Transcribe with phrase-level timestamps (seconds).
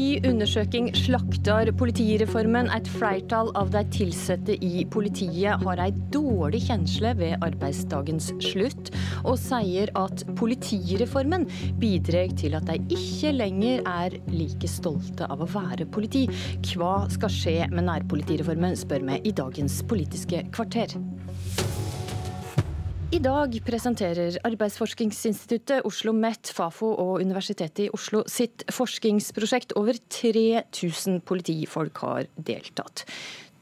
[0.00, 2.70] Ny undersøking slakter politireformen.
[2.72, 8.88] Et flertall av de ansatte i politiet har ei dårlig kjensle ved arbeidsdagens slutt,
[9.28, 11.44] og sier at politireformen
[11.82, 16.24] bidrar til at de ikke lenger er like stolte av å være politi.
[16.70, 20.96] Hva skal skje med nærpolitireformen, spør vi i dagens Politiske kvarter.
[23.10, 29.74] I dag presenterer Arbeidsforskningsinstituttet, Oslo OsloMet, Fafo og Universitetet i Oslo sitt forskningsprosjekt.
[29.74, 33.02] Over 3000 politifolk har deltatt.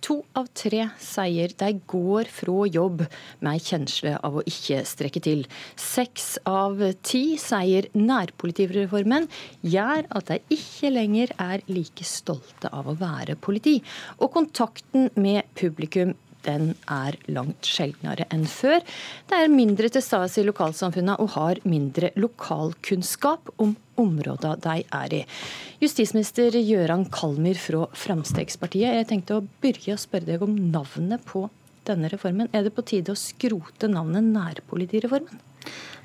[0.05, 3.07] To av tre sier de går fra jobb
[3.41, 5.47] med ei kjensle av å ikke strekke til.
[5.81, 9.31] Seks av ti sier nærpolitireformen
[9.65, 13.79] gjør at de ikke lenger er like stolte av å være politi.
[14.21, 16.13] Og kontakten med publikum
[16.47, 18.83] den er langt sjeldnere enn før.
[19.29, 25.17] Det er mindre til stede i lokalsamfunnet og har mindre lokalkunnskap om områdene de er
[25.21, 25.23] i.
[25.83, 31.49] Justisminister Gøran Kalmyr fra Fremskrittspartiet, jeg tenkte å begynne å spørre deg om navnet på
[31.89, 32.51] denne reformen.
[32.53, 35.48] Er det på tide å skrote navnet nærpolitireformen?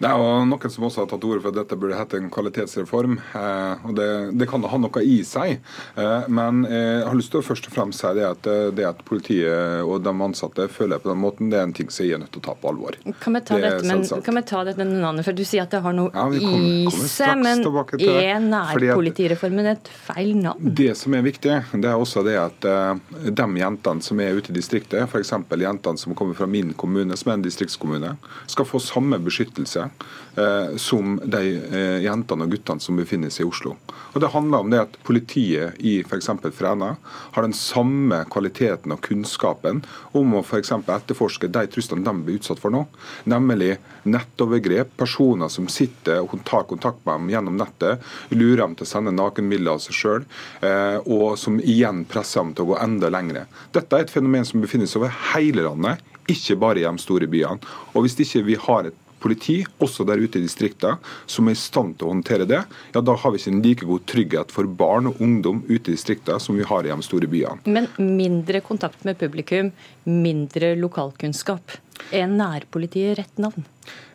[0.04, 2.30] Det er jo noen som også har tatt ordet for at dette burde hete en
[2.34, 3.18] kvalitetsreform.
[3.40, 4.08] Eh, og det,
[4.40, 5.60] det, kan ha noe i seg.
[6.00, 8.88] Eh, men jeg har lyst til å først og fremst si det at, eh, det
[8.90, 12.18] at politiet og de ansatte føler på den måten, det er en ting som jeg
[12.18, 12.98] er nødt til å ta på alvor.
[13.22, 15.28] Kan vi ta, det dette, men, kan vi ta dette med navnet?
[15.28, 17.64] For Du sier at det har noe ja, kommer, i seg, men
[18.04, 20.74] er nærpolitireformen et feil navn?
[20.84, 24.58] Det som er viktig, det er også det at de jentene som er ute i
[24.58, 25.36] distriktet, f.eks.
[25.64, 28.16] jentene som kommer fra min kommune, som er en distriktskommune,
[28.52, 33.50] skal få samme beskyttelse eh, som de eh, jentene og guttene som befinner seg i
[33.50, 33.76] Oslo.
[34.14, 36.30] Og Det handler om det at politiet i f.eks.
[36.54, 36.96] Fræna
[37.34, 39.82] har den samme kvaliteten og kunnskapen
[40.14, 42.86] om å for etterforske de truslene de blir utsatt for nå,
[43.30, 48.86] nemlig nettovergrep, personer som sitter og tar kontakt med dem gjennom nettet, lurer dem til
[48.88, 50.26] å sende nakenbilder av seg sjøl,
[50.62, 53.48] eh, og som igjen presser dem til å gå enda lengre.
[53.74, 57.28] Dette er et fenomen som befinner seg over hele landet, ikke bare i de store
[57.28, 57.60] byene.
[57.94, 61.60] Og Hvis ikke vi har et politi, også der ute i distriktene, som er i
[61.60, 62.62] stand til å håndtere det,
[62.94, 65.96] ja da har vi ikke en like god trygghet for barn og ungdom ute i
[65.96, 67.64] distriktene som vi har i de store byene.
[67.66, 69.72] Men mindre kontakt med publikum,
[70.10, 71.80] mindre lokalkunnskap.
[72.14, 73.66] Er nærpolitiet rett navn?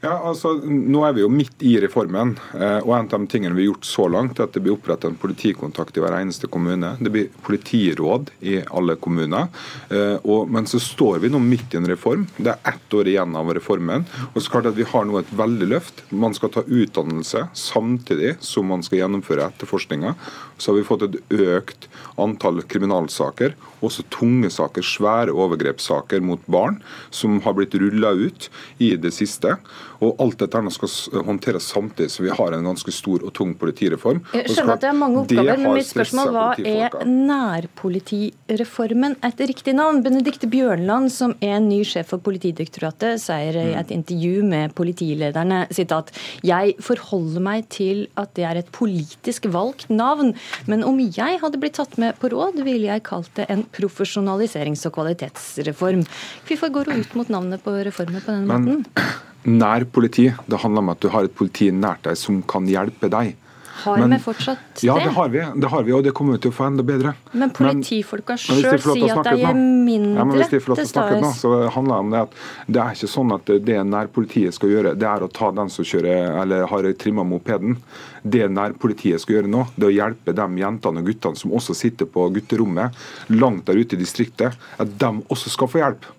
[0.01, 2.37] Ja, altså, Nå er vi jo midt i reformen.
[2.55, 4.77] Eh, og En av de tingene vi har gjort så langt, er at det blir
[4.77, 6.93] opprettet en politikontakt i hver eneste kommune.
[7.03, 9.49] Det blir politiråd i alle kommuner.
[9.91, 12.29] Eh, og, men så står vi nå midt i en reform.
[12.39, 14.07] Det er ett år igjen av reformen.
[14.35, 16.05] Og så klart at Vi har nå et veldig løft.
[16.15, 20.15] Man skal ta utdannelse samtidig som man skal gjennomføre etterforskninga.
[20.59, 26.81] Så har vi fått et økt antall kriminalsaker, også tunge saker, svære overgrepssaker mot barn,
[27.15, 28.49] som har blitt rulla ut
[28.83, 29.58] i det siste.
[30.05, 34.21] Og alt dette skal håndteres samtidig så vi har en ganske stor og tung politireform.
[34.37, 39.75] Jeg skjønner at det er mange oppgaver, men mitt spørsmål hva er nærpolitireformen et riktig
[39.79, 40.03] navn?
[40.05, 46.13] Benedikte Bjørnland, som er ny sjef for Politidirektoratet, sier i et intervju med politilederne sitat
[46.47, 50.35] jeg forholder meg til at det er et politisk valgt navn,
[50.71, 54.87] men om jeg hadde blitt tatt med på råd, ville jeg kalt det en profesjonaliserings-
[54.89, 56.05] og kvalitetsreform.
[56.49, 58.85] Hvorfor går hun ut mot navnet på reformen på denne måten?
[59.45, 60.31] Nær politi.
[60.47, 63.37] Det handler om at du har et politi nært deg som kan hjelpe deg.
[63.79, 64.87] Har vi fortsatt det?
[64.87, 66.83] Ja, det har vi, det har vi, og det kommer vi til å få enda
[66.87, 67.13] bedre.
[67.31, 70.89] Men politifolka sjøl sier at de er mindre ja, men Hvis de får lov til
[70.89, 72.35] å snakke nå, så handler det om det at
[72.67, 75.87] det er ikke sånn at det nærpolitiet skal gjøre, det er å ta den som
[75.87, 77.79] kjører eller har trimma mopeden.
[78.27, 81.79] Det nærpolitiet skal gjøre nå, det er å hjelpe de jentene og guttene som også
[81.79, 82.99] sitter på gutterommet
[83.31, 86.15] langt der ute i distriktet, at de også skal få hjelp.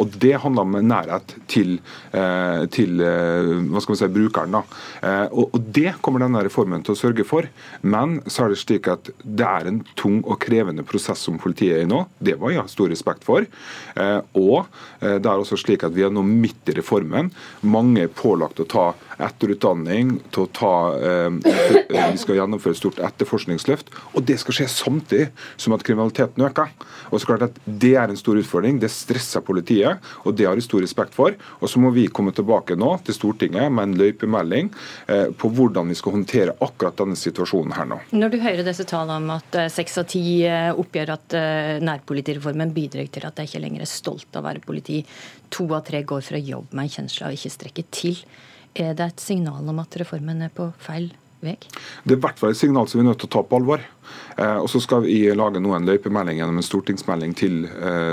[0.00, 1.78] Og Det handler om nærhet til,
[2.16, 4.56] eh, til eh, hva skal si, brukeren.
[4.56, 4.62] Da.
[5.02, 7.46] Eh, og, Det kommer denne reformen til å sørge for.
[7.82, 11.76] Men så er det slik at det er en tung og krevende prosess som politiet
[11.76, 12.06] er i nå.
[12.18, 13.46] Det var jeg ha stor respekt for.
[14.34, 14.66] Og
[15.00, 17.30] det er også slik at vi er nå midt i reformen.
[17.62, 18.86] Mange er pålagt å ta
[19.20, 20.74] etterutdanning, til å ta
[21.90, 23.92] Vi skal gjennomføre et stort etterforskningsløft.
[24.14, 25.28] Og det skal skje samtidig
[25.60, 26.72] som at kriminaliteten øker.
[27.10, 28.80] Og så klart at Det er en stor utfordring.
[28.80, 29.89] Det stresser politiet
[30.24, 31.36] og det har jeg stor respekt for.
[31.60, 34.70] Og så må vi komme tilbake nå til Stortinget med en løypemelding
[35.10, 38.00] eh, på hvordan vi skal håndtere akkurat denne situasjonen her nå.
[38.16, 41.38] Når du hører disse tallene om at eh, seks av ti eh, oppgjør at
[41.84, 45.00] nærpolitireformen bidrar til at de ikke lenger er stolt av å være politi,
[45.52, 48.18] to av tre går fra jobb med en kjensle av ikke strekke til,
[48.74, 51.10] er det et signal om at reformen er på feil
[51.44, 51.56] vei?
[52.04, 53.58] Det er i hvert fall et signal som vi er nødt til å ta på
[53.58, 53.82] alvor.
[54.40, 57.56] Og så skal vi lage nå en løypemelding gjennom en stortingsmelding til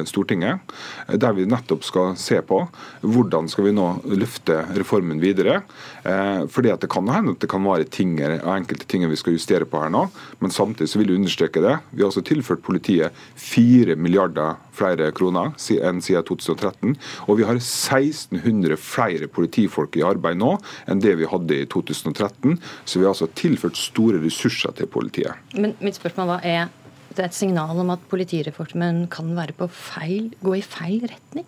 [0.09, 0.73] Stortinget,
[1.07, 2.59] der vi nettopp skal se på
[3.05, 3.85] hvordan skal vi nå
[4.17, 5.61] løfte reformen videre.
[6.03, 9.65] Fordi at Det kan hende at det kan være ting, enkelte ting vi skal justere
[9.67, 10.05] på her nå,
[10.39, 11.77] men samtidig så vil jeg understreke det.
[11.91, 16.95] Vi har også tilført politiet 4 milliarder flere kroner enn siden 2013.
[17.27, 20.53] Og vi har 1600 flere politifolk i arbeid nå
[20.87, 22.57] enn det vi hadde i 2013.
[22.85, 25.33] Så vi har altså tilført store ressurser til politiet.
[25.57, 26.69] Men mitt spørsmål var, er
[27.17, 31.47] det et signal om at politireformen kan være på feil, gå i feil retning?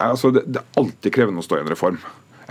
[0.00, 1.98] Altså, det, det er alltid krevende å stå i en reform.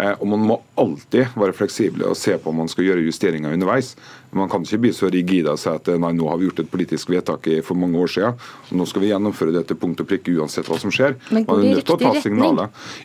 [0.01, 3.53] Eh, og Man må alltid være fleksible og se på om man skal gjøre justeringer
[3.53, 3.93] underveis.
[4.33, 6.63] Man kan ikke bli så rigid og si at eh, nei, nå har vi gjort
[6.63, 8.39] et politisk vedtak for mange år siden,
[8.69, 11.17] og nå skal vi gjennomføre det til punkt og prikke uansett hva som skjer.
[11.29, 12.41] Men går det i riktig retning?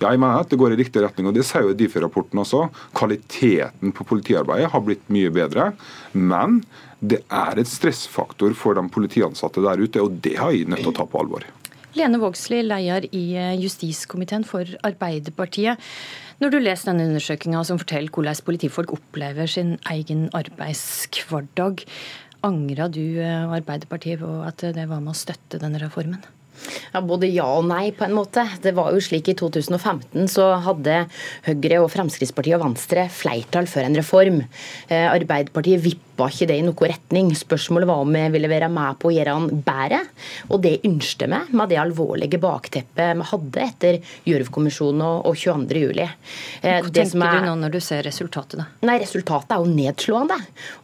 [0.00, 2.66] Ja, jeg mener at det går i riktig retning, og det sier jo Difi-rapporten også.
[2.96, 5.70] Kvaliteten på politiarbeidet har blitt mye bedre.
[6.16, 6.62] Men
[7.04, 10.94] det er et stressfaktor for de politiansatte der ute, og det har jeg nødt til
[10.94, 11.44] å ta på alvor.
[11.96, 15.80] Lene Vågslid, leder i eh, justiskomiteen for Arbeiderpartiet.
[16.42, 21.86] Når du leser denne undersøkinga som forteller hvordan politifolk opplever sin egen arbeidshverdag,
[22.44, 26.20] angra du og Arbeiderpartiet på at det var med å støtte denne reformen?
[26.92, 28.44] Ja, Både ja og nei, på en måte.
[28.62, 31.02] Det var jo slik I 2015 så hadde
[31.48, 34.42] Høyre, og Fremskrittspartiet og Venstre flertall for en reform.
[34.88, 35.84] Arbeiderpartiet, Arbeiderpartiet
[36.16, 37.30] vippa ikke det i noen retning.
[37.36, 40.00] Spørsmålet var om vi ville være med på å gjøre han bedre.
[40.48, 45.76] Og det ønsket vi med det alvorlige bakteppet vi hadde etter Gjørv-kommisjonen og 22.07.
[45.82, 46.06] juli.
[46.62, 48.60] Hva tenker er, du nå når du ser resultatet?
[48.60, 48.66] da?
[48.88, 50.38] Nei, Resultatet er jo nedslående.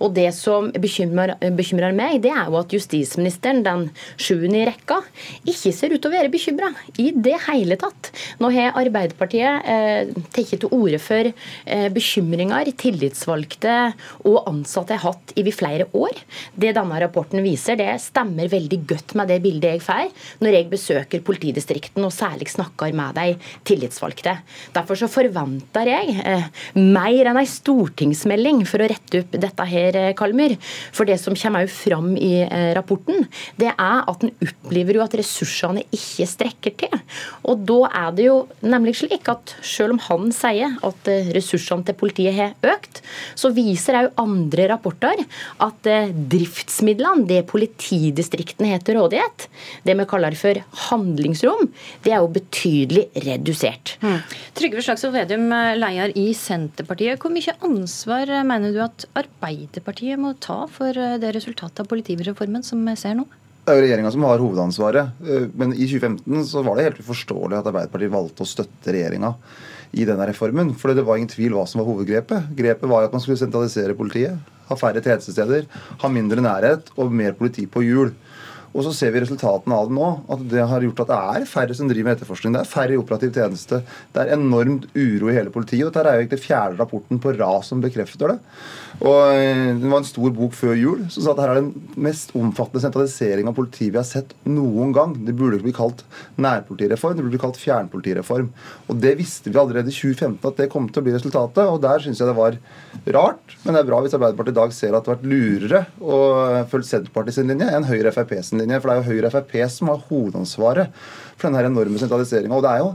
[0.05, 3.88] Og det som bekymrer, bekymrer meg, det er jo at justisministeren, den
[4.20, 5.00] sjuende i rekka,
[5.49, 8.12] ikke ser ut til å være bekymra i det hele tatt.
[8.43, 13.76] Nå har Arbeiderpartiet eh, tatt til orde for eh, bekymringer tillitsvalgte
[14.29, 16.19] og ansatte har hatt i flere år.
[16.54, 20.10] Det denne rapporten viser, det stemmer veldig godt med det bildet jeg får
[20.42, 23.36] når jeg besøker politidistriktene og særlig snakker med de
[23.69, 24.34] tillitsvalgte.
[24.74, 26.48] Derfor så forventer jeg eh,
[26.78, 30.56] mer enn ei stortingsmelding for å rette opp dette her, Kalmyr.
[30.94, 33.26] For det som kommer fram i eh, rapporten,
[33.60, 37.00] det er at en opplever jo at ressursene ikke strekker til.
[37.48, 41.86] Og da er det jo nemlig slik at selv om han sier at eh, ressursene
[41.86, 43.02] til politiet har økt,
[43.38, 45.11] så viser òg andre rapporter
[45.66, 49.48] at eh, driftsmidlene, det politidistriktene har til rådighet,
[49.86, 51.68] det vi kaller for handlingsrom,
[52.06, 53.96] det er jo betydelig redusert.
[54.04, 54.18] Mm.
[54.58, 57.20] Trygve Slagsvold Vedum, eh, leder i Senterpartiet.
[57.22, 62.82] Hvor mye ansvar mener du at Arbeiderpartiet må ta for det resultatet av politireformen som
[62.86, 63.28] vi ser nå?
[63.62, 65.18] Det er jo regjeringa som har hovedansvaret.
[65.22, 69.30] Eh, men i 2015 så var det helt uforståelig at Arbeiderpartiet valgte å støtte regjeringa
[69.92, 70.72] i denne reformen.
[70.78, 72.50] For det var ingen tvil hva som var hovedgrepet.
[72.58, 74.38] Grepet var at man skulle sentralisere politiet.
[74.68, 75.66] Ha færre tjenestesteder,
[76.00, 78.14] ha mindre nærhet og mer politi på hjul.
[78.72, 80.10] Og så ser vi resultatene av det nå.
[80.32, 82.54] At det har gjort at det er færre som driver med etterforskning.
[82.56, 83.82] Det er færre i operativ tjeneste.
[84.14, 85.84] Det er enormt uro i hele politiet.
[85.86, 88.38] Og dette er jo egentlig fjerde rapporten på rad som bekrefter det.
[89.02, 91.72] Og eh, Det var en stor bok før jul som sa at her er den
[92.00, 95.14] mest omfattende sentralisering av politiet vi har sett noen gang.
[95.26, 96.04] Det burde ikke bli kalt
[96.40, 98.50] nærpolitireform, det burde bli kalt fjernpolitireform.
[98.88, 101.64] Og Det visste vi allerede i 2015 at det kom til å bli resultatet.
[101.66, 102.58] og Der syns jeg det var
[103.16, 103.56] rart.
[103.64, 106.19] Men det er bra hvis Arbeiderpartiet i dag ser at det har vært lurere å
[106.70, 108.61] følge Senterpartiet sin linje enn Høyre Frp sin.
[108.70, 111.02] For det er jo Høyre og Frp som har hovedansvaret
[111.36, 112.54] for denne enorme sentraliseringa.
[112.54, 112.92] Og det er jo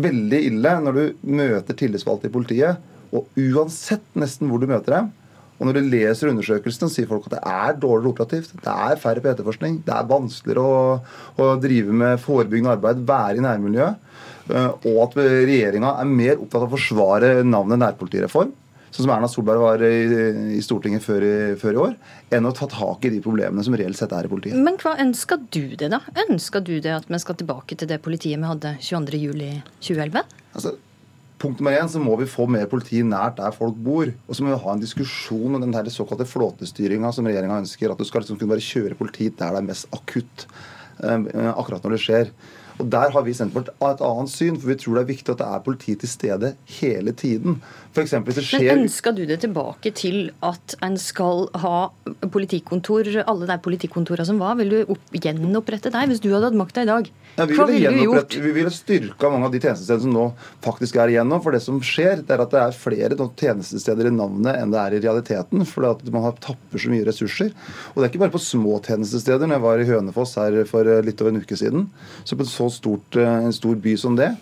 [0.00, 5.10] veldig ille når du møter tillitsvalgte i politiet, og uansett nesten hvor du møter dem,
[5.60, 8.54] og når du leser undersøkelsene, sier folk at det er dårligere operativt.
[8.64, 9.82] Det er færre på etterforskning.
[9.84, 10.94] Det er vanskeligere å,
[11.36, 14.06] å drive med forebyggende arbeid, være i nærmiljøet.
[14.48, 18.54] Eh, og at regjeringa er mer opptatt av å forsvare navnet nærpolitireform
[18.90, 19.94] sånn som Erna Solberg var i,
[20.58, 21.96] i Stortinget før i, før i, år,
[22.36, 24.58] enn å ta tak i de problemene som reelt sett er i politiet.
[24.58, 26.02] Men hva ønsker du det, da?
[26.26, 30.38] Ønsker du det at vi skal tilbake til det politiet vi hadde 22.07.2011?
[30.54, 30.76] Altså,
[31.40, 34.10] Punkt nummer én så må vi få mer politi nært der folk bor.
[34.28, 37.88] Og så må vi ha en diskusjon om den her såkalte flåtestyringa som regjeringa ønsker.
[37.88, 40.44] At du skal liksom kunne bare kjøre politi der det er mest akutt.
[41.00, 42.32] Eh, akkurat når det skjer.
[42.80, 45.34] Og Der har vi i Senterpartiet et annet syn, for vi tror det er viktig
[45.34, 47.60] at det er politi til stede hele tiden.
[47.90, 48.68] For eksempel, hvis det skjer...
[48.70, 51.90] Men Ønsker du det tilbake til at en skal ha
[52.30, 54.54] politikontor, alle de politikontorene som var?
[54.60, 57.10] Vil du opp, gjenopprette deg hvis du hadde hatt makta i dag?
[57.34, 58.36] Ja, Hva ville du gjort?
[58.44, 60.26] Vi ville styrka mange av de tjenestestedene som nå
[60.62, 61.42] faktisk er igjennom.
[61.42, 64.80] For det som skjer, det er at det er flere tjenestesteder i navnet enn det
[64.84, 65.66] er i realiteten.
[65.66, 67.50] For at man har tapper så mye ressurser.
[67.92, 69.50] Og det er ikke bare på små tjenestesteder.
[69.50, 71.88] Når jeg var i Hønefoss her for litt over en uke siden,
[72.22, 74.32] så på en så stort, eh, en stor by som det,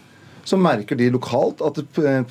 [0.48, 1.78] så merker de lokalt at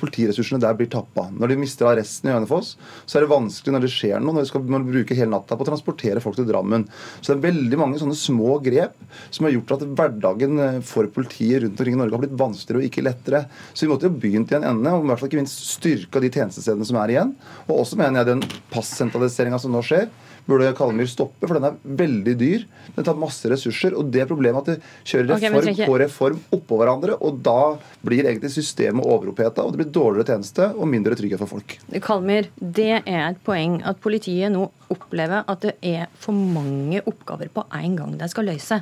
[0.00, 1.28] politiressursene der blir tappa.
[1.30, 2.72] Når de mister arresten i Hønefoss,
[3.06, 5.66] så er det vanskelig når det skjer noe, når de skal bruke hele natta på
[5.66, 6.88] å transportere folk til Drammen.
[7.20, 8.96] Så det er veldig mange sånne små grep
[9.30, 12.90] som har gjort at hverdagen for politiet rundt omkring i Norge har blitt vanskeligere og
[12.90, 13.44] ikke lettere.
[13.70, 16.22] Så vi måtte jo begynt i en ende, og i hvert fall ikke minst styrka
[16.24, 17.36] de tjenestestedene som er igjen.
[17.68, 20.08] Og også mener jeg den passentraliseringa som nå skjer,
[20.48, 22.64] burde Kalmyr stoppe, for den er veldig dyr.
[22.96, 23.96] Den tar masse ressurser.
[23.98, 27.18] og Det problemet at de kjører reform okay, på reform oppå hverandre.
[27.20, 31.58] og Da blir egentlig systemet overoppheta, og det blir dårligere tjeneste og mindre trygghet for
[31.58, 31.76] folk.
[32.04, 37.52] Kalmyr, det er et poeng at politiet nå opplever at det er for mange oppgaver
[37.52, 38.80] på en gang de skal løse.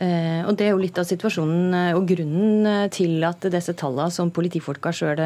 [0.00, 3.74] Uh, og Det er jo litt av situasjonen uh, og grunnen eh, til at disse
[3.76, 5.20] tallene som politifolka sjøl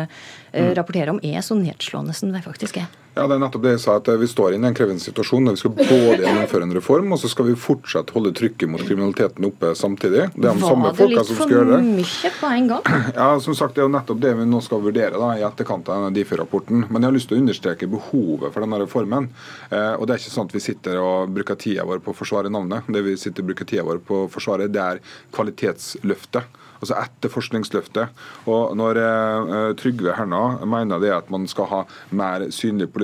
[0.50, 2.90] rapporterer om, er så nedslående som de faktisk er.
[3.14, 5.52] Ja, det er nettopp det jeg sa, at Vi står i en krevende situasjon.
[5.52, 9.46] Vi skal både gjennomføre en reform, og så skal vi fortsatt holde trykket mot kriminaliteten
[9.46, 10.24] oppe samtidig.
[10.34, 12.90] Det er de samme Var det litt for mye på en gang?
[13.20, 15.88] Ja, som sagt, Det er jo nettopp det vi nå skal vurdere da, i etterkant
[15.94, 16.88] av Difi-rapporten.
[16.88, 19.30] Men jeg har lyst til å understreke behovet for denne reformen.
[19.70, 22.18] Eh, og Det er ikke sånn at vi sitter og bruker tida vår på å
[22.18, 22.90] forsvare navnet.
[22.90, 25.02] Det vi sitter og bruker tida vår på å forsvare, det er
[25.34, 28.24] kvalitetsløftet altså etterforskningsløftet.
[28.50, 31.80] Og Når eh, Trygve Herna mener det at man skal ha
[32.16, 33.03] mer synlig politi,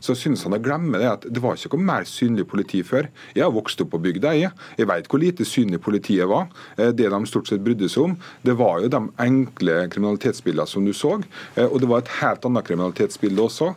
[0.00, 3.08] så synes han å glemme det at det var ikke noe mer synlig politi før.
[3.36, 4.52] Jeg har vokst opp på bygda, jeg.
[4.78, 6.48] Jeg vet hvor lite synlig politiet var.
[6.78, 10.86] Uh, det de stort sett brydde seg om, det var jo de enkle kriminalitetsbildene som
[10.86, 11.16] du så.
[11.56, 13.72] Uh, og det var et helt annet kriminalitetsbilde også.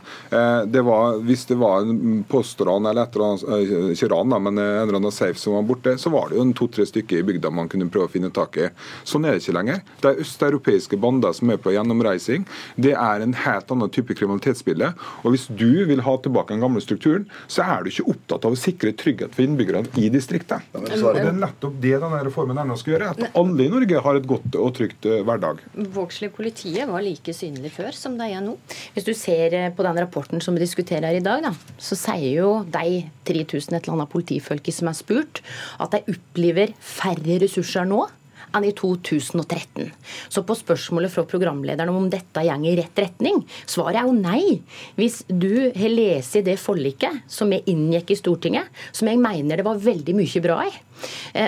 [0.71, 4.61] Det var, hvis det var en postran eller et eller annet, ikke ran, men en
[4.61, 7.51] eller annen safe som var borte, så var det jo en to-tre stykker i bygda
[7.53, 8.69] man kunne prøve å finne tak i.
[9.07, 9.81] Sånn er det ikke lenger.
[10.01, 12.45] Det er østeuropeiske bander som er på gjennomreising.
[12.75, 14.91] Det er en helt annen type kriminalitetsbilde.
[15.23, 18.55] Og hvis du vil ha tilbake den gamle strukturen, så er du ikke opptatt av
[18.55, 20.65] å sikre trygghet for innbyggerne i distriktet.
[20.73, 23.11] Det er nettopp det denne reformen er skal gjøre.
[23.13, 25.61] At alle i Norge har et godt og trygt eh, hverdag.
[25.95, 28.55] Vågslid politiet var like synlig før som det er nå.
[28.95, 31.97] Hvis du ser eh, på den rapporten som vi diskuterer her i dag, da, så
[31.99, 35.43] sier jo de 3000 et eller annet politifolket som er spurt,
[35.81, 38.05] at de opplever færre ressurser nå
[38.55, 39.91] enn i 2013.
[40.29, 44.61] Så på spørsmålet fra programlederen om dette går i rett retning, svaret er jo nei.
[44.97, 49.67] Hvis du har lest det forliket som vi inngikk i Stortinget, som jeg mener det
[49.67, 50.73] var veldig mye bra i,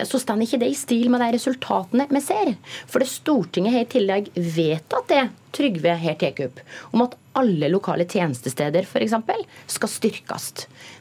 [0.09, 2.55] så står ikke det i stil med de resultatene vi ser.
[2.87, 6.61] For det Stortinget har i tillegg vedtatt det Trygve her tar opp,
[6.95, 9.13] om at alle lokale tjenestesteder f.eks.
[9.73, 10.45] skal styrkes.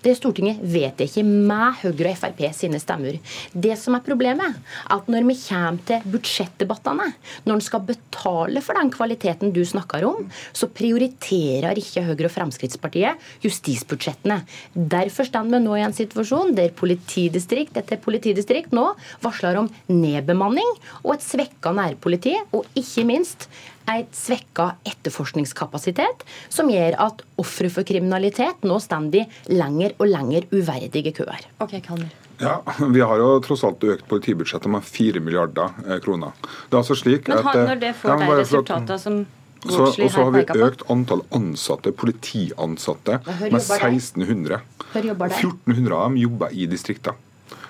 [0.05, 3.19] Det Stortinget vet ikke med Høyre og Frp sine stemmer.
[3.53, 7.11] Det som er problemet, er at når vi kommer til budsjettdebattene,
[7.45, 12.35] når en skal betale for den kvaliteten du snakker om, så prioriterer ikke Høyre og
[12.37, 14.41] Fremskrittspartiet justisbudsjettene.
[14.73, 18.42] Derfor står vi nå i en situasjon der politidistrikt etter politidistrikt
[18.73, 18.87] nå
[19.23, 20.69] varsler om nedbemanning
[21.03, 23.49] og et svekka nærpoliti, og ikke minst
[23.91, 26.23] et svekka etterforskningskapasitet,
[26.53, 31.49] som gjør at ofre for kriminalitet nå står de lenger og lenger uverdige køer.
[31.61, 32.11] Okay, Kalmer.
[32.43, 36.35] Ja, Vi har jo tross alt økt politibudsjettet med 4 milliarder eh, kroner.
[36.43, 39.23] Det er altså slik Men har, at, Når det får ja, de resultatene som
[39.63, 44.59] så, og så har vi økt antall ansatte, politiansatte med 1600.
[44.91, 47.15] 1400 av dem jobber i distriktene.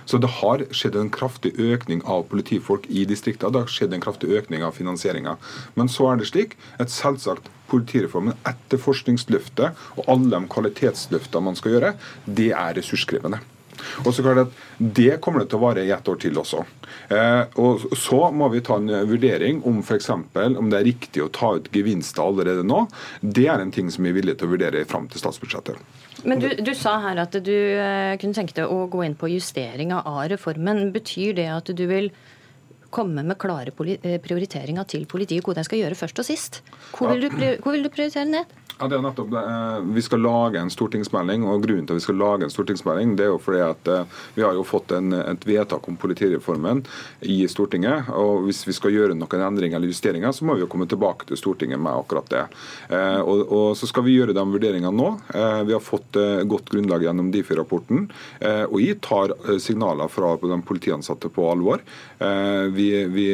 [0.07, 3.53] Så det har skjedd en kraftig økning av politifolk i distriktene.
[3.55, 5.37] Det har skjedd en kraftig økning av finansieringa.
[5.79, 11.77] Men så er det slik at selvsagt politireformen, etterforskningsløftet og alle de kvalitetsløftene man skal
[11.77, 11.95] gjøre,
[12.27, 13.41] det er ressurskrevende.
[14.05, 16.64] Og så klart at Det kommer det til å vare i ett år til også.
[17.14, 20.11] Eh, og Så må vi ta en vurdering om f.eks.
[20.11, 22.87] om det er riktig å ta ut gevinster allerede nå.
[23.21, 25.79] Det er en ting som vi er villige til å vurdere fram til statsbudsjettet.
[26.25, 29.31] Men du, du, sa her at du eh, kunne tenke deg å gå inn på
[29.33, 30.91] justering av reformen.
[30.95, 32.12] Betyr det at du vil
[32.93, 36.61] komme med klare eh, prioriteringer til politiet hvor de skal gjøre først og sist?
[36.93, 38.59] Hvor vil du, hvor vil du prioritere ned?
[38.83, 39.41] Ja, det er nettopp det.
[39.47, 43.13] Eh, vi skal lage en stortingsmelding, og grunnen til at vi skal lage en stortingsmelding,
[43.19, 46.83] det er jo fordi at eh, vi har jo fått en, et vedtak om politireformen
[47.31, 48.11] i Stortinget.
[48.11, 51.29] og Hvis vi skal gjøre noen endringer eller justeringer, så må vi jo komme tilbake
[51.29, 52.43] til Stortinget med akkurat det.
[53.23, 55.09] Og, og Så skal vi gjøre de vurderingene nå.
[55.69, 56.17] Vi har fått
[56.49, 58.09] godt grunnlag gjennom Difi-rapporten,
[58.43, 61.83] og jeg tar signaler fra de politiansatte på alvor.
[62.75, 62.82] Vi,
[63.12, 63.27] vi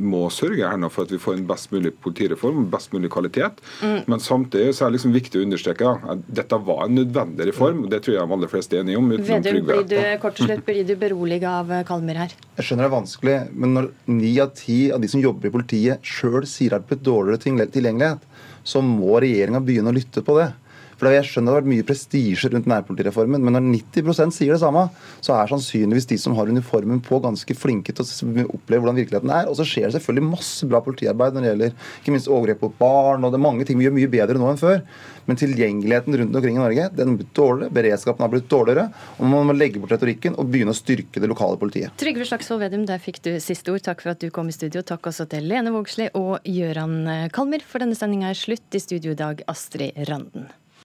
[0.00, 3.60] må sørge her nå for at vi får en best mulig politireform, best mulig kvalitet.
[3.82, 4.00] Mm.
[4.10, 7.84] Men samtidig så er liksom viktig å understreke at dette var en nødvendig reform.
[7.92, 9.12] Det tror jeg de aller fleste er enige om.
[9.14, 12.36] Vedum, blir du, kort og slett, blir du beroliget av eh, Kalmer her?
[12.58, 15.54] Jeg skjønner det er vanskelig, men når ni av ti av de som jobber i
[15.54, 18.28] politiet sjøl sier at det blir dårligere tilgjengelighet,
[18.64, 20.50] så må regjeringa begynne å lytte på det.
[20.98, 24.60] For Jeg skjønner det har vært mye prestisje rundt nærpolitireformen, men når 90% sier det
[24.62, 24.86] samme,
[25.24, 29.32] så er sannsynligvis de som har uniformen på, ganske flinke til å oppleve hvordan virkeligheten
[29.34, 29.50] er.
[29.50, 32.78] Og så skjer det selvfølgelig masse bra politiarbeid når det gjelder ikke minst overgrep mot
[32.80, 34.80] barn, og det er mange ting vi gjør mye bedre nå enn før.
[35.24, 39.30] Men tilgjengeligheten rundt omkring i Norge den er blitt dårligere, beredskapen har blitt dårligere, og
[39.32, 41.94] man må legge bort retorikken og begynne å styrke det lokale politiet.
[42.00, 43.84] Trygve Slagsvold Vedum, der fikk du siste ord.
[43.84, 44.84] Takk for at du kom i studio.
[44.84, 47.64] Takk også til Lene Vågslid og Gøran Kalmer.
[47.64, 48.68] For denne sendinga er slutt.
[48.74, 50.50] I studio i dag, Astrid Randen.